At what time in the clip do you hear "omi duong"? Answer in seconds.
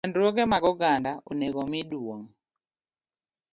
1.65-2.23